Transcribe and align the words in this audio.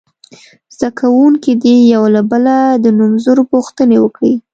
زده 0.75 0.89
کوونکي 0.99 1.51
دې 1.63 1.75
یو 1.93 2.03
له 2.15 2.21
بله 2.31 2.55
د 2.83 2.85
نومځرو 2.97 3.43
پوښتنې 3.53 3.97
وکړي. 4.01 4.33